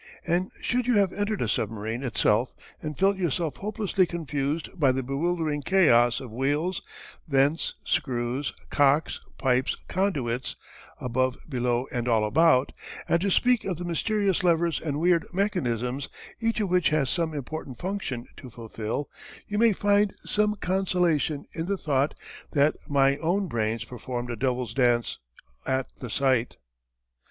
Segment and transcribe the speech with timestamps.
[0.25, 2.49] And should you have entered a submarine itself
[2.81, 6.81] and felt yourself hopelessly confused by the bewildering chaos of wheels,
[7.27, 10.55] vents, screws, cocks, pipes, conduits
[10.99, 12.71] above, below, and all about
[13.07, 16.09] not to speak of the mysterious levers and weird mechanisms,
[16.39, 19.07] each of which has some important function to fulfill,
[19.47, 22.15] you may find some consolation in the thought
[22.53, 25.19] that my own brains performed a devils' dance
[25.67, 26.57] at the sight.